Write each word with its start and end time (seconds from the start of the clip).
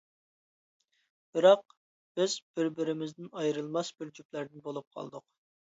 بىراق، 1.39 1.75
بىز 2.21 2.39
بىر-بىرىمىزدىن 2.55 3.31
ئايرىلماس 3.37 3.95
بىر 4.01 4.13
جۈپلەردىن 4.19 4.67
بولۇپ 4.67 5.01
قالدۇق. 5.01 5.31